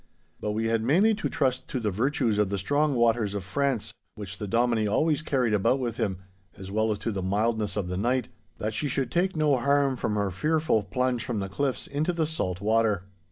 But 0.39 0.53
we 0.53 0.65
had 0.65 0.83
mainly 0.83 1.13
to 1.13 1.29
trust 1.29 1.67
to 1.67 1.79
the 1.79 1.91
virtues 1.91 2.39
of 2.39 2.49
the 2.49 2.57
strong 2.57 2.95
waters 2.95 3.35
of 3.35 3.43
France, 3.43 3.93
which 4.15 4.39
the 4.39 4.47
Dominie 4.47 4.87
always 4.87 5.21
carried 5.21 5.53
about 5.53 5.77
with 5.77 5.97
him, 5.97 6.17
as 6.57 6.71
well 6.71 6.89
as 6.91 6.97
to 7.05 7.11
the 7.11 7.21
mildness 7.21 7.77
of 7.77 7.87
the 7.87 7.97
night, 7.97 8.29
that 8.57 8.73
she 8.73 8.87
should 8.87 9.11
take 9.11 9.35
no 9.35 9.57
harm 9.57 9.95
from 9.95 10.15
her 10.15 10.31
fearful 10.31 10.81
plunge 10.81 11.23
from 11.23 11.39
the 11.39 11.49
cliffs 11.49 11.85
into 11.85 12.13
the 12.13 12.25
salt 12.25 12.61
water. 12.61 13.03